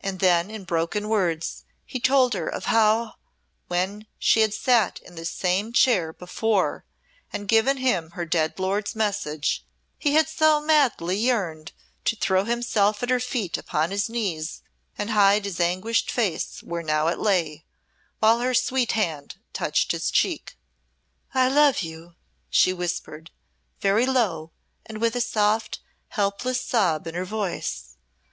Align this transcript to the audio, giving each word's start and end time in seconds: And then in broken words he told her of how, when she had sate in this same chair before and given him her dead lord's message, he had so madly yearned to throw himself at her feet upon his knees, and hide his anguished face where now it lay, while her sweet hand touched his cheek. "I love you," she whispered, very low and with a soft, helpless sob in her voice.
And 0.00 0.20
then 0.20 0.48
in 0.48 0.62
broken 0.62 1.08
words 1.08 1.64
he 1.84 1.98
told 1.98 2.34
her 2.34 2.46
of 2.46 2.66
how, 2.66 3.14
when 3.66 4.06
she 4.16 4.42
had 4.42 4.54
sate 4.54 5.00
in 5.00 5.16
this 5.16 5.30
same 5.32 5.72
chair 5.72 6.12
before 6.12 6.84
and 7.32 7.48
given 7.48 7.78
him 7.78 8.12
her 8.12 8.24
dead 8.24 8.60
lord's 8.60 8.94
message, 8.94 9.64
he 9.98 10.14
had 10.14 10.28
so 10.28 10.60
madly 10.60 11.16
yearned 11.16 11.72
to 12.04 12.14
throw 12.14 12.44
himself 12.44 13.02
at 13.02 13.10
her 13.10 13.18
feet 13.18 13.58
upon 13.58 13.90
his 13.90 14.08
knees, 14.08 14.62
and 14.96 15.10
hide 15.10 15.46
his 15.46 15.58
anguished 15.58 16.12
face 16.12 16.62
where 16.62 16.84
now 16.84 17.08
it 17.08 17.18
lay, 17.18 17.64
while 18.20 18.38
her 18.38 18.54
sweet 18.54 18.92
hand 18.92 19.34
touched 19.52 19.90
his 19.90 20.12
cheek. 20.12 20.54
"I 21.34 21.48
love 21.48 21.80
you," 21.80 22.14
she 22.50 22.72
whispered, 22.72 23.32
very 23.80 24.06
low 24.06 24.52
and 24.86 25.00
with 25.00 25.16
a 25.16 25.20
soft, 25.20 25.80
helpless 26.10 26.60
sob 26.60 27.08
in 27.08 27.16
her 27.16 27.24
voice. 27.24 27.96